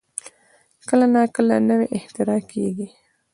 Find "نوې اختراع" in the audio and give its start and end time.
1.69-2.39